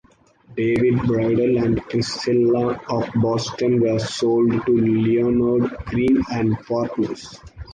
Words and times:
David's 0.55 1.05
Bridal 1.05 1.57
and 1.63 1.79
Priscilla 1.87 2.75
of 2.89 3.07
Boston 3.17 3.79
were 3.83 3.99
sold 3.99 4.65
to 4.65 4.75
Leonard 4.75 5.75
Green 5.85 6.23
and 6.31 6.57
Partners. 6.65 7.39